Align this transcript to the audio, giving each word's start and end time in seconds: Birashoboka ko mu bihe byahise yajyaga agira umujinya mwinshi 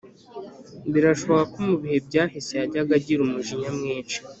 Birashoboka 0.93 1.43
ko 1.53 1.57
mu 1.67 1.75
bihe 1.81 1.97
byahise 2.07 2.51
yajyaga 2.55 2.91
agira 2.99 3.19
umujinya 3.23 3.69
mwinshi 3.77 4.17